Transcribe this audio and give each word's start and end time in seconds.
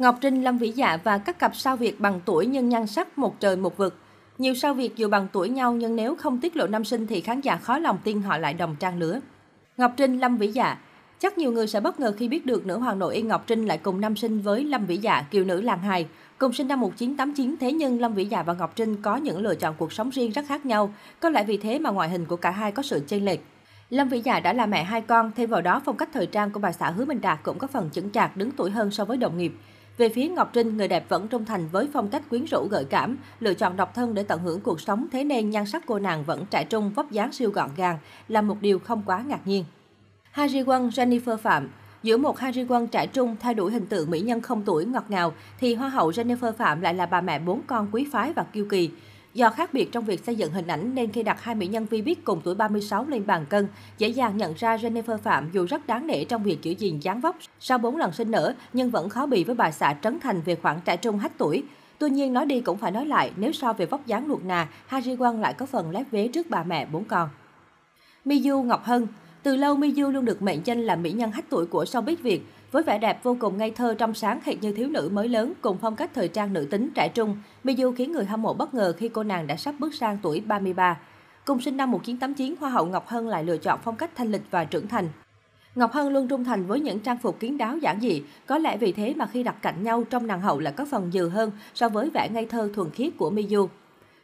Ngọc 0.00 0.18
Trinh, 0.20 0.42
Lâm 0.42 0.58
Vĩ 0.58 0.70
Dạ 0.70 0.98
và 1.04 1.18
các 1.18 1.38
cặp 1.38 1.56
sao 1.56 1.76
Việt 1.76 2.00
bằng 2.00 2.20
tuổi 2.24 2.46
nhưng 2.46 2.68
nhan 2.68 2.86
sắc 2.86 3.18
một 3.18 3.40
trời 3.40 3.56
một 3.56 3.76
vực. 3.76 3.94
Nhiều 4.38 4.54
sao 4.54 4.74
Việt 4.74 4.96
dù 4.96 5.08
bằng 5.08 5.28
tuổi 5.32 5.48
nhau 5.48 5.72
nhưng 5.72 5.96
nếu 5.96 6.14
không 6.14 6.40
tiết 6.40 6.56
lộ 6.56 6.66
năm 6.66 6.84
sinh 6.84 7.06
thì 7.06 7.20
khán 7.20 7.40
giả 7.40 7.56
khó 7.56 7.78
lòng 7.78 7.98
tin 8.04 8.22
họ 8.22 8.38
lại 8.38 8.54
đồng 8.54 8.76
trang 8.80 8.98
lứa. 8.98 9.20
Ngọc 9.76 9.92
Trinh, 9.96 10.18
Lâm 10.18 10.36
Vĩ 10.36 10.46
Dạ 10.46 10.78
Chắc 11.18 11.38
nhiều 11.38 11.52
người 11.52 11.66
sẽ 11.66 11.80
bất 11.80 12.00
ngờ 12.00 12.12
khi 12.18 12.28
biết 12.28 12.46
được 12.46 12.66
nữ 12.66 12.78
hoàng 12.78 12.98
nội 12.98 13.14
Y 13.14 13.22
Ngọc 13.22 13.44
Trinh 13.46 13.66
lại 13.66 13.78
cùng 13.78 14.00
năm 14.00 14.16
sinh 14.16 14.40
với 14.40 14.64
Lâm 14.64 14.86
Vĩ 14.86 14.96
Dạ, 14.96 15.22
kiều 15.30 15.44
nữ 15.44 15.60
làng 15.60 15.82
hài. 15.82 16.06
Cùng 16.38 16.52
sinh 16.52 16.68
năm 16.68 16.80
1989, 16.80 17.56
thế 17.60 17.72
nhưng 17.72 18.00
Lâm 18.00 18.14
Vĩ 18.14 18.24
Dạ 18.24 18.42
và 18.42 18.54
Ngọc 18.54 18.76
Trinh 18.76 19.02
có 19.02 19.16
những 19.16 19.38
lựa 19.38 19.54
chọn 19.54 19.74
cuộc 19.78 19.92
sống 19.92 20.10
riêng 20.10 20.30
rất 20.30 20.44
khác 20.48 20.66
nhau. 20.66 20.94
Có 21.20 21.28
lẽ 21.30 21.44
vì 21.44 21.56
thế 21.56 21.78
mà 21.78 21.90
ngoại 21.90 22.08
hình 22.08 22.24
của 22.24 22.36
cả 22.36 22.50
hai 22.50 22.72
có 22.72 22.82
sự 22.82 23.02
chênh 23.06 23.24
lệch. 23.24 23.40
Lâm 23.90 24.08
Vĩ 24.08 24.20
Dạ 24.20 24.40
đã 24.40 24.52
là 24.52 24.66
mẹ 24.66 24.84
hai 24.84 25.00
con, 25.00 25.30
thêm 25.36 25.50
vào 25.50 25.60
đó 25.60 25.82
phong 25.84 25.96
cách 25.96 26.08
thời 26.12 26.26
trang 26.26 26.50
của 26.50 26.60
bà 26.60 26.72
xã 26.72 26.90
Hứa 26.90 27.04
Minh 27.04 27.20
Đạt 27.20 27.38
cũng 27.42 27.58
có 27.58 27.66
phần 27.66 27.90
chững 27.90 28.10
chạc 28.10 28.36
đứng 28.36 28.50
tuổi 28.50 28.70
hơn 28.70 28.90
so 28.90 29.04
với 29.04 29.16
đồng 29.16 29.38
nghiệp. 29.38 29.52
Về 30.00 30.08
phía 30.08 30.28
Ngọc 30.28 30.50
Trinh, 30.52 30.76
người 30.76 30.88
đẹp 30.88 31.08
vẫn 31.08 31.28
trung 31.28 31.44
thành 31.44 31.68
với 31.68 31.88
phong 31.92 32.08
cách 32.08 32.22
quyến 32.30 32.44
rũ 32.44 32.66
gợi 32.70 32.84
cảm, 32.84 33.16
lựa 33.40 33.54
chọn 33.54 33.76
độc 33.76 33.94
thân 33.94 34.14
để 34.14 34.22
tận 34.22 34.40
hưởng 34.40 34.60
cuộc 34.60 34.80
sống, 34.80 35.06
thế 35.12 35.24
nên 35.24 35.50
nhan 35.50 35.66
sắc 35.66 35.82
cô 35.86 35.98
nàng 35.98 36.24
vẫn 36.24 36.44
trẻ 36.50 36.64
trung, 36.64 36.90
vóc 36.90 37.10
dáng 37.10 37.32
siêu 37.32 37.50
gọn 37.50 37.70
gàng, 37.76 37.98
là 38.28 38.42
một 38.42 38.56
điều 38.60 38.78
không 38.78 39.02
quá 39.06 39.24
ngạc 39.26 39.46
nhiên. 39.46 39.64
Ha 40.30 40.46
Ji 40.46 40.64
Won, 40.64 40.88
Jennifer 40.88 41.36
Phạm 41.36 41.68
Giữa 42.02 42.16
một 42.16 42.38
Ha 42.38 42.50
Ji 42.50 42.66
Won 42.66 42.86
trẻ 42.86 43.06
trung 43.06 43.36
thay 43.40 43.54
đổi 43.54 43.72
hình 43.72 43.86
tượng 43.86 44.10
mỹ 44.10 44.20
nhân 44.20 44.40
không 44.40 44.62
tuổi 44.62 44.84
ngọt 44.84 45.04
ngào, 45.08 45.32
thì 45.60 45.74
Hoa 45.74 45.88
hậu 45.88 46.10
Jennifer 46.10 46.52
Phạm 46.52 46.80
lại 46.80 46.94
là 46.94 47.06
bà 47.06 47.20
mẹ 47.20 47.38
bốn 47.38 47.60
con 47.66 47.88
quý 47.92 48.06
phái 48.12 48.32
và 48.32 48.42
kiêu 48.42 48.66
kỳ. 48.70 48.90
Do 49.34 49.50
khác 49.50 49.74
biệt 49.74 49.92
trong 49.92 50.04
việc 50.04 50.24
xây 50.24 50.36
dựng 50.36 50.52
hình 50.52 50.66
ảnh 50.66 50.94
nên 50.94 51.12
khi 51.12 51.22
đặt 51.22 51.42
hai 51.42 51.54
mỹ 51.54 51.66
nhân 51.66 51.86
vi 51.86 52.02
biết 52.02 52.24
cùng 52.24 52.40
tuổi 52.44 52.54
36 52.54 53.06
lên 53.08 53.26
bàn 53.26 53.46
cân, 53.48 53.68
dễ 53.98 54.08
dàng 54.08 54.36
nhận 54.36 54.54
ra 54.54 54.76
Jennifer 54.76 55.18
Phạm 55.18 55.50
dù 55.52 55.66
rất 55.66 55.86
đáng 55.86 56.06
nể 56.06 56.24
trong 56.24 56.42
việc 56.42 56.62
giữ 56.62 56.72
gìn 56.72 56.98
dáng 56.98 57.20
vóc 57.20 57.36
sau 57.60 57.78
4 57.78 57.96
lần 57.96 58.12
sinh 58.12 58.30
nở 58.30 58.54
nhưng 58.72 58.90
vẫn 58.90 59.08
khó 59.08 59.26
bị 59.26 59.44
với 59.44 59.54
bà 59.54 59.70
xã 59.70 59.96
Trấn 60.02 60.20
Thành 60.20 60.40
về 60.40 60.56
khoảng 60.56 60.80
trẻ 60.84 60.96
trung 60.96 61.18
hách 61.18 61.38
tuổi. 61.38 61.62
Tuy 61.98 62.10
nhiên 62.10 62.32
nói 62.32 62.46
đi 62.46 62.60
cũng 62.60 62.78
phải 62.78 62.90
nói 62.90 63.06
lại, 63.06 63.32
nếu 63.36 63.52
so 63.52 63.72
về 63.72 63.86
vóc 63.86 64.06
dáng 64.06 64.26
luộc 64.26 64.44
nà, 64.44 64.68
Ha 64.86 65.00
Ji 65.00 65.16
Won 65.16 65.40
lại 65.40 65.54
có 65.54 65.66
phần 65.66 65.90
lép 65.90 66.06
vế 66.10 66.28
trước 66.28 66.50
bà 66.50 66.62
mẹ 66.62 66.86
bốn 66.86 67.04
con. 67.04 67.28
Miyu 68.24 68.62
Ngọc 68.62 68.84
Hân 68.84 69.06
từ 69.42 69.56
lâu 69.56 69.76
Miyu 69.76 70.10
luôn 70.10 70.24
được 70.24 70.42
mệnh 70.42 70.60
danh 70.64 70.80
là 70.80 70.96
mỹ 70.96 71.12
nhân 71.12 71.30
hách 71.30 71.50
tuổi 71.50 71.66
của 71.66 71.84
showbiz 71.84 72.16
Việt. 72.22 72.42
Với 72.72 72.82
vẻ 72.82 72.98
đẹp 72.98 73.20
vô 73.22 73.36
cùng 73.40 73.58
ngây 73.58 73.70
thơ 73.70 73.94
trong 73.98 74.14
sáng 74.14 74.40
hệt 74.44 74.62
như 74.62 74.72
thiếu 74.72 74.88
nữ 74.88 75.10
mới 75.12 75.28
lớn 75.28 75.52
cùng 75.60 75.78
phong 75.80 75.96
cách 75.96 76.10
thời 76.14 76.28
trang 76.28 76.52
nữ 76.52 76.66
tính 76.70 76.90
trẻ 76.94 77.08
trung, 77.08 77.36
Miyu 77.64 77.92
khiến 77.92 78.12
người 78.12 78.24
hâm 78.24 78.42
mộ 78.42 78.54
bất 78.54 78.74
ngờ 78.74 78.92
khi 78.98 79.08
cô 79.08 79.22
nàng 79.22 79.46
đã 79.46 79.56
sắp 79.56 79.74
bước 79.78 79.94
sang 79.94 80.18
tuổi 80.22 80.40
33. 80.40 80.98
Cùng 81.44 81.60
sinh 81.60 81.76
năm 81.76 81.90
1989, 81.90 82.54
Hoa 82.60 82.70
hậu 82.70 82.86
Ngọc 82.86 83.08
Hân 83.08 83.28
lại 83.28 83.44
lựa 83.44 83.56
chọn 83.56 83.80
phong 83.84 83.96
cách 83.96 84.10
thanh 84.16 84.32
lịch 84.32 84.42
và 84.50 84.64
trưởng 84.64 84.88
thành. 84.88 85.08
Ngọc 85.74 85.92
Hân 85.92 86.12
luôn 86.12 86.28
trung 86.28 86.44
thành 86.44 86.66
với 86.66 86.80
những 86.80 86.98
trang 86.98 87.18
phục 87.18 87.40
kiến 87.40 87.58
đáo 87.58 87.76
giản 87.78 88.00
dị, 88.00 88.22
có 88.46 88.58
lẽ 88.58 88.76
vì 88.76 88.92
thế 88.92 89.14
mà 89.16 89.26
khi 89.26 89.42
đặt 89.42 89.56
cạnh 89.62 89.82
nhau 89.82 90.04
trong 90.10 90.26
nàng 90.26 90.40
hậu 90.40 90.58
là 90.60 90.70
có 90.70 90.84
phần 90.90 91.10
dừ 91.12 91.28
hơn 91.28 91.50
so 91.74 91.88
với 91.88 92.10
vẻ 92.10 92.28
ngây 92.32 92.46
thơ 92.46 92.70
thuần 92.74 92.90
khiết 92.90 93.12
của 93.18 93.30
Miyu. 93.30 93.68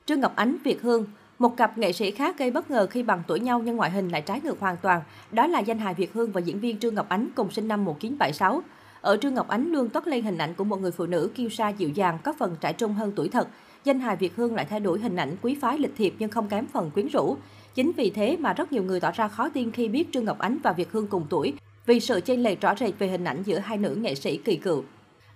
Trương 0.07 0.21
Ngọc 0.21 0.37
Ánh, 0.37 0.57
Việt 0.65 0.83
Hương 0.83 1.07
một 1.39 1.57
cặp 1.57 1.79
nghệ 1.79 1.93
sĩ 1.93 2.11
khác 2.11 2.39
gây 2.39 2.51
bất 2.51 2.71
ngờ 2.71 2.87
khi 2.91 3.03
bằng 3.03 3.23
tuổi 3.27 3.41
nhau 3.41 3.63
nhưng 3.65 3.77
ngoại 3.77 3.91
hình 3.91 4.09
lại 4.09 4.23
trái 4.23 4.41
ngược 4.45 4.61
hoàn 4.61 4.77
toàn. 4.77 5.03
Đó 5.33 5.47
là 5.47 5.61
danh 5.61 5.79
hài 5.79 5.95
Việt 5.95 6.13
Hương 6.13 6.33
và 6.33 6.41
diễn 6.41 6.61
viên 6.61 6.79
Trương 6.79 6.95
Ngọc 6.95 7.09
Ánh 7.09 7.29
cùng 7.35 7.51
sinh 7.51 7.69
năm 7.69 7.85
1976. 7.85 8.63
Ở 9.01 9.17
Trương 9.17 9.35
Ngọc 9.35 9.49
Ánh 9.49 9.73
luôn 9.73 9.89
toát 9.89 10.07
lên 10.07 10.25
hình 10.25 10.39
ảnh 10.39 10.55
của 10.55 10.65
một 10.65 10.81
người 10.81 10.91
phụ 10.91 11.07
nữ 11.07 11.31
kiêu 11.35 11.49
sa 11.49 11.69
dịu 11.69 11.89
dàng, 11.89 12.19
có 12.25 12.33
phần 12.39 12.57
trẻ 12.61 12.73
trung 12.73 12.95
hơn 12.95 13.13
tuổi 13.17 13.29
thật. 13.29 13.49
Danh 13.85 14.01
hài 14.01 14.17
Việt 14.17 14.37
Hương 14.37 14.55
lại 14.55 14.65
thay 14.71 14.81
đổi 14.81 15.01
hình 15.01 15.17
ảnh 15.17 15.37
quý 15.43 15.57
phái 15.61 15.79
lịch 15.79 15.97
thiệp 15.97 16.15
nhưng 16.19 16.31
không 16.31 16.49
kém 16.49 16.67
phần 16.67 16.91
quyến 16.91 17.09
rũ. 17.09 17.37
Chính 17.75 17.93
vì 17.97 18.11
thế 18.11 18.37
mà 18.41 18.53
rất 18.53 18.73
nhiều 18.73 18.83
người 18.83 19.01
tỏ 19.01 19.11
ra 19.11 19.29
khó 19.29 19.49
tin 19.49 19.71
khi 19.71 19.89
biết 19.89 20.13
Trương 20.13 20.25
Ngọc 20.25 20.39
Ánh 20.39 20.59
và 20.63 20.73
Việt 20.73 20.93
Hương 20.93 21.07
cùng 21.07 21.27
tuổi, 21.31 21.55
vì 21.87 22.01
sự 22.01 22.21
chênh 22.21 22.43
lệch 22.43 22.61
rõ 22.61 22.75
rệt 22.75 22.99
về 22.99 23.09
hình 23.09 23.25
ảnh 23.25 23.43
giữa 23.43 23.59
hai 23.59 23.79
nữ 23.79 23.95
nghệ 23.95 24.15
sĩ 24.15 24.37
kỳ 24.37 24.57
cựu. 24.57 24.83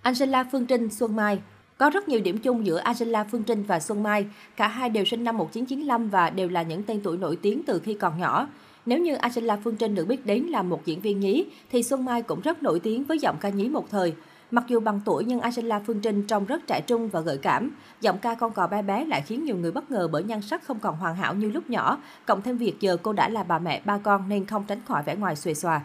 Angela 0.01 0.45
Phương 0.51 0.65
Trinh, 0.65 0.89
Xuân 0.89 1.15
Mai 1.15 1.39
có 1.81 1.89
rất 1.89 2.09
nhiều 2.09 2.19
điểm 2.19 2.37
chung 2.37 2.65
giữa 2.65 2.77
Angela 2.77 3.23
Phương 3.23 3.43
Trinh 3.43 3.63
và 3.63 3.79
Xuân 3.79 4.03
Mai. 4.03 4.25
Cả 4.55 4.67
hai 4.67 4.89
đều 4.89 5.05
sinh 5.05 5.23
năm 5.23 5.37
1995 5.37 6.09
và 6.09 6.29
đều 6.29 6.49
là 6.49 6.61
những 6.61 6.83
tên 6.83 7.01
tuổi 7.03 7.17
nổi 7.17 7.37
tiếng 7.41 7.63
từ 7.63 7.79
khi 7.79 7.93
còn 7.93 8.19
nhỏ. 8.19 8.47
Nếu 8.85 8.99
như 8.99 9.15
Angela 9.15 9.57
Phương 9.63 9.75
Trinh 9.75 9.95
được 9.95 10.05
biết 10.05 10.25
đến 10.25 10.43
là 10.43 10.63
một 10.63 10.85
diễn 10.85 11.01
viên 11.01 11.19
nhí, 11.19 11.45
thì 11.71 11.83
Xuân 11.83 12.05
Mai 12.05 12.21
cũng 12.21 12.41
rất 12.41 12.63
nổi 12.63 12.79
tiếng 12.79 13.03
với 13.03 13.19
giọng 13.19 13.37
ca 13.39 13.49
nhí 13.49 13.69
một 13.69 13.89
thời. 13.89 14.13
Mặc 14.51 14.63
dù 14.67 14.79
bằng 14.79 15.01
tuổi 15.05 15.23
nhưng 15.27 15.39
Angela 15.39 15.81
Phương 15.87 15.99
Trinh 15.99 16.23
trông 16.27 16.45
rất 16.45 16.67
trẻ 16.67 16.81
trung 16.87 17.07
và 17.07 17.19
gợi 17.19 17.37
cảm. 17.37 17.71
Giọng 18.01 18.17
ca 18.17 18.35
con 18.35 18.51
cò 18.51 18.67
bé 18.67 18.81
bé 18.81 19.05
lại 19.05 19.21
khiến 19.21 19.45
nhiều 19.45 19.55
người 19.55 19.71
bất 19.71 19.91
ngờ 19.91 20.07
bởi 20.11 20.23
nhan 20.23 20.41
sắc 20.41 20.63
không 20.63 20.79
còn 20.79 20.95
hoàn 20.95 21.15
hảo 21.15 21.35
như 21.35 21.49
lúc 21.49 21.69
nhỏ. 21.69 21.97
Cộng 22.25 22.41
thêm 22.41 22.57
việc 22.57 22.79
giờ 22.79 22.97
cô 23.03 23.13
đã 23.13 23.29
là 23.29 23.43
bà 23.43 23.59
mẹ 23.59 23.81
ba 23.85 23.97
con 23.97 24.29
nên 24.29 24.45
không 24.45 24.63
tránh 24.67 24.79
khỏi 24.87 25.03
vẻ 25.03 25.15
ngoài 25.15 25.35
xuề 25.35 25.53
xòa. 25.53 25.81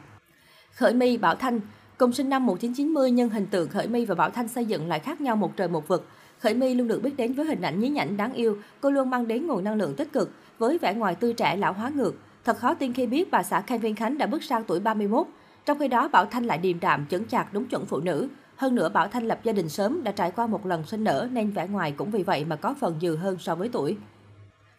Khởi 0.73 0.95
My 0.95 1.17
Bảo 1.17 1.35
Thanh 1.35 1.61
Cùng 1.99 2.13
sinh 2.13 2.29
năm 2.29 2.47
1990 2.47 3.11
nhưng 3.11 3.31
hình 3.31 3.47
tượng 3.47 3.69
Khởi 3.69 3.89
My 3.89 4.05
và 4.05 4.15
Bảo 4.15 4.31
Thanh 4.31 4.49
xây 4.49 4.65
dựng 4.65 4.89
lại 4.89 5.01
khác 5.01 5.21
nhau 5.21 5.37
một 5.37 5.57
trời 5.57 5.69
một 5.69 5.89
vực. 5.89 6.07
Khởi 6.39 6.55
My 6.55 6.75
luôn 6.75 6.89
được 6.89 7.03
biết 7.03 7.17
đến 7.17 7.33
với 7.33 7.47
hình 7.47 7.63
ảnh 7.63 7.81
nhí 7.81 7.89
nhảnh 7.89 8.17
đáng 8.17 8.33
yêu, 8.33 8.59
cô 8.81 8.91
luôn 8.91 9.11
mang 9.11 9.29
đến 9.29 9.47
nguồn 9.47 9.65
năng 9.65 9.75
lượng 9.75 9.95
tích 9.95 10.13
cực 10.13 10.31
với 10.59 10.79
vẻ 10.79 10.95
ngoài 10.95 11.15
tươi 11.15 11.33
trẻ 11.33 11.57
lão 11.57 11.73
hóa 11.73 11.93
ngược. 11.95 12.15
Thật 12.45 12.57
khó 12.59 12.75
tin 12.75 12.93
khi 12.93 13.07
biết 13.07 13.31
bà 13.31 13.43
xã 13.43 13.61
Kevin 13.61 13.95
Khánh 13.95 14.19
đã 14.19 14.27
bước 14.27 14.45
sang 14.45 14.65
tuổi 14.65 14.81
31. 14.81 15.27
Trong 15.67 15.79
khi 15.79 15.89
đó 15.89 16.09
Bảo 16.09 16.25
Thanh 16.27 16.45
lại 16.45 16.59
điềm 16.59 16.81
đạm, 16.81 17.07
chững 17.07 17.25
chạc 17.25 17.53
đúng 17.53 17.65
chuẩn 17.65 17.87
phụ 17.87 18.01
nữ. 18.01 18.29
Hơn 18.57 18.75
nữa 18.75 18.89
Bảo 18.89 19.09
Thanh 19.09 19.29
lập 19.29 19.41
gia 19.45 19.53
đình 19.53 19.69
sớm 19.69 20.05
đã 20.05 20.13
trải 20.13 20.31
qua 20.31 20.47
một 20.47 20.67
lần 20.67 20.87
sinh 20.87 21.05
nở 21.05 21.29
nên 21.33 21.51
vẻ 21.51 21.69
ngoài 21.69 21.95
cũng 21.97 22.11
vì 22.11 22.23
vậy 22.23 22.45
mà 22.45 22.57
có 22.57 22.75
phần 22.81 22.95
dừ 23.01 23.17
hơn 23.17 23.37
so 23.41 23.55
với 23.55 23.69
tuổi. 23.69 23.97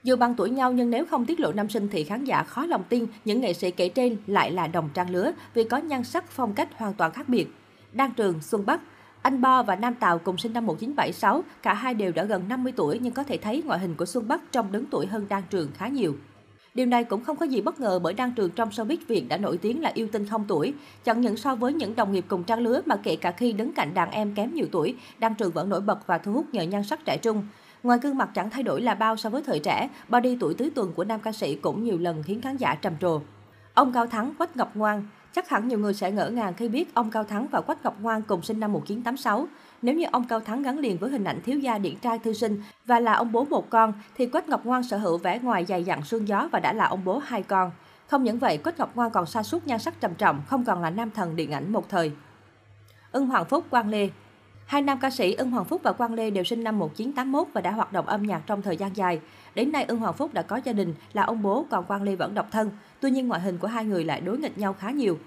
Dù 0.07 0.15
bằng 0.15 0.35
tuổi 0.35 0.49
nhau 0.49 0.71
nhưng 0.71 0.89
nếu 0.89 1.05
không 1.05 1.25
tiết 1.25 1.39
lộ 1.39 1.51
năm 1.51 1.69
sinh 1.69 1.87
thì 1.91 2.03
khán 2.03 2.23
giả 2.23 2.43
khó 2.43 2.65
lòng 2.65 2.83
tin 2.89 3.05
những 3.25 3.41
nghệ 3.41 3.53
sĩ 3.53 3.71
kể 3.71 3.89
trên 3.89 4.17
lại 4.27 4.51
là 4.51 4.67
đồng 4.67 4.89
trang 4.93 5.09
lứa 5.09 5.31
vì 5.53 5.63
có 5.63 5.77
nhan 5.77 6.03
sắc 6.03 6.31
phong 6.31 6.53
cách 6.53 6.69
hoàn 6.77 6.93
toàn 6.93 7.11
khác 7.11 7.29
biệt. 7.29 7.47
Đan 7.93 8.11
Trường, 8.11 8.41
Xuân 8.41 8.65
Bắc 8.65 8.81
anh 9.21 9.41
Bo 9.41 9.63
và 9.63 9.75
Nam 9.75 9.95
Tào 9.95 10.19
cùng 10.19 10.37
sinh 10.37 10.53
năm 10.53 10.65
1976, 10.65 11.43
cả 11.61 11.73
hai 11.73 11.93
đều 11.93 12.11
đã 12.11 12.23
gần 12.23 12.43
50 12.49 12.73
tuổi 12.75 12.99
nhưng 13.01 13.13
có 13.13 13.23
thể 13.23 13.37
thấy 13.37 13.63
ngoại 13.65 13.79
hình 13.79 13.95
của 13.95 14.05
Xuân 14.05 14.27
Bắc 14.27 14.51
trông 14.51 14.71
đứng 14.71 14.85
tuổi 14.85 15.05
hơn 15.05 15.25
Đan 15.29 15.43
Trường 15.49 15.69
khá 15.77 15.87
nhiều. 15.87 16.15
Điều 16.73 16.85
này 16.85 17.03
cũng 17.03 17.23
không 17.23 17.37
có 17.37 17.45
gì 17.45 17.61
bất 17.61 17.79
ngờ 17.79 17.99
bởi 17.99 18.13
Đan 18.13 18.31
Trường 18.31 18.49
trong 18.49 18.69
showbiz 18.69 18.97
Việt 19.07 19.27
đã 19.27 19.37
nổi 19.37 19.57
tiếng 19.57 19.81
là 19.81 19.91
yêu 19.93 20.07
tinh 20.11 20.25
không 20.25 20.45
tuổi. 20.47 20.73
Chẳng 21.03 21.21
những 21.21 21.37
so 21.37 21.55
với 21.55 21.73
những 21.73 21.95
đồng 21.95 22.11
nghiệp 22.11 22.25
cùng 22.27 22.43
trang 22.43 22.59
lứa 22.59 22.81
mà 22.85 22.95
kể 23.03 23.15
cả 23.15 23.31
khi 23.31 23.53
đứng 23.53 23.73
cạnh 23.73 23.93
đàn 23.93 24.11
em 24.11 24.33
kém 24.35 24.53
nhiều 24.53 24.67
tuổi, 24.71 24.95
Đan 25.19 25.35
Trường 25.35 25.51
vẫn 25.51 25.69
nổi 25.69 25.81
bật 25.81 26.07
và 26.07 26.17
thu 26.17 26.33
hút 26.33 26.45
nhờ 26.51 26.61
nhan 26.63 26.83
sắc 26.83 27.05
trẻ 27.05 27.17
trung. 27.17 27.43
Ngoài 27.83 27.99
gương 28.01 28.17
mặt 28.17 28.29
chẳng 28.33 28.49
thay 28.49 28.63
đổi 28.63 28.81
là 28.81 28.95
bao 28.95 29.17
so 29.17 29.29
với 29.29 29.43
thời 29.43 29.59
trẻ, 29.59 29.89
body 30.09 30.37
tuổi 30.39 30.53
tứ 30.53 30.69
tuần 30.75 30.93
của 30.93 31.03
nam 31.03 31.19
ca 31.19 31.31
sĩ 31.31 31.55
cũng 31.55 31.83
nhiều 31.83 31.97
lần 31.97 32.23
khiến 32.23 32.41
khán 32.41 32.57
giả 32.57 32.75
trầm 32.75 32.93
trồ. 33.01 33.21
Ông 33.73 33.93
Cao 33.93 34.07
Thắng, 34.07 34.33
Quách 34.35 34.57
Ngọc 34.57 34.75
Ngoan 34.75 35.03
Chắc 35.37 35.49
hẳn 35.49 35.67
nhiều 35.67 35.79
người 35.79 35.93
sẽ 35.93 36.11
ngỡ 36.11 36.29
ngàng 36.29 36.53
khi 36.53 36.69
biết 36.69 36.93
ông 36.93 37.11
Cao 37.11 37.23
Thắng 37.23 37.47
và 37.47 37.61
Quách 37.61 37.83
Ngọc 37.83 37.95
Ngoan 38.01 38.21
cùng 38.21 38.41
sinh 38.41 38.59
năm 38.59 38.73
1986. 38.73 39.47
Nếu 39.81 39.95
như 39.95 40.05
ông 40.11 40.27
Cao 40.27 40.39
Thắng 40.39 40.63
gắn 40.63 40.79
liền 40.79 40.97
với 40.97 41.09
hình 41.09 41.23
ảnh 41.23 41.41
thiếu 41.41 41.59
gia 41.59 41.77
điển 41.77 41.95
trai 41.95 42.19
thư 42.19 42.33
sinh 42.33 42.61
và 42.85 42.99
là 42.99 43.13
ông 43.13 43.31
bố 43.31 43.45
một 43.45 43.69
con, 43.69 43.93
thì 44.15 44.25
Quách 44.25 44.49
Ngọc 44.49 44.65
Ngoan 44.65 44.83
sở 44.83 44.97
hữu 44.97 45.17
vẻ 45.17 45.39
ngoài 45.39 45.65
dày 45.65 45.83
dặn 45.83 46.03
sương 46.03 46.27
gió 46.27 46.49
và 46.51 46.59
đã 46.59 46.73
là 46.73 46.85
ông 46.85 47.05
bố 47.05 47.17
hai 47.17 47.43
con. 47.43 47.71
Không 48.07 48.23
những 48.23 48.39
vậy, 48.39 48.57
Quách 48.57 48.79
Ngọc 48.79 48.95
Ngoan 48.95 49.11
còn 49.11 49.25
sa 49.25 49.43
sút 49.43 49.67
nhan 49.67 49.79
sắc 49.79 50.01
trầm 50.01 50.15
trọng, 50.15 50.41
không 50.47 50.65
còn 50.65 50.81
là 50.81 50.89
nam 50.89 51.11
thần 51.11 51.35
điện 51.35 51.51
ảnh 51.51 51.71
một 51.71 51.89
thời. 51.89 52.11
Ưng 53.11 53.27
Hoàng 53.27 53.45
Phúc, 53.45 53.65
Quang 53.69 53.89
Lê 53.89 54.09
Hai 54.67 54.81
nam 54.81 54.99
ca 55.01 55.09
sĩ 55.09 55.33
Ưng 55.33 55.51
Hoàng 55.51 55.65
Phúc 55.65 55.81
và 55.83 55.91
Quang 55.91 56.13
Lê 56.13 56.29
đều 56.29 56.43
sinh 56.43 56.63
năm 56.63 56.79
1981 56.79 57.47
và 57.53 57.61
đã 57.61 57.71
hoạt 57.71 57.93
động 57.93 58.07
âm 58.07 58.23
nhạc 58.23 58.41
trong 58.47 58.61
thời 58.61 58.77
gian 58.77 58.95
dài. 58.95 59.19
Đến 59.55 59.71
nay 59.71 59.85
Ưng 59.87 59.99
Hoàng 59.99 60.13
Phúc 60.13 60.33
đã 60.33 60.41
có 60.41 60.59
gia 60.63 60.73
đình, 60.73 60.93
là 61.13 61.23
ông 61.23 61.41
bố, 61.41 61.65
còn 61.69 61.85
Quang 61.85 62.03
Lê 62.03 62.15
vẫn 62.15 62.33
độc 62.33 62.47
thân. 62.51 62.69
Tuy 62.99 63.11
nhiên 63.11 63.27
ngoại 63.27 63.41
hình 63.41 63.57
của 63.57 63.67
hai 63.67 63.85
người 63.85 64.03
lại 64.03 64.21
đối 64.21 64.37
nghịch 64.37 64.57
nhau 64.57 64.73
khá 64.73 64.91
nhiều. 64.91 65.17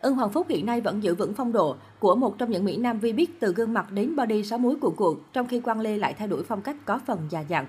Ưng 0.00 0.14
Hoàng 0.14 0.30
Phúc 0.30 0.46
hiện 0.48 0.66
nay 0.66 0.80
vẫn 0.80 1.02
giữ 1.02 1.14
vững 1.14 1.34
phong 1.34 1.52
độ 1.52 1.76
của 1.98 2.14
một 2.14 2.38
trong 2.38 2.50
những 2.50 2.64
mỹ 2.64 2.76
nam 2.76 2.98
vi 2.98 3.12
biết 3.12 3.40
từ 3.40 3.52
gương 3.52 3.74
mặt 3.74 3.92
đến 3.92 4.16
body 4.16 4.44
sáu 4.44 4.58
múi 4.58 4.76
cuộn 4.80 4.94
cuộn, 4.96 5.18
trong 5.32 5.46
khi 5.46 5.60
Quang 5.60 5.80
Lê 5.80 5.96
lại 5.96 6.14
thay 6.18 6.28
đổi 6.28 6.44
phong 6.44 6.62
cách 6.62 6.76
có 6.84 7.00
phần 7.06 7.20
già 7.30 7.40
dặn. 7.40 7.66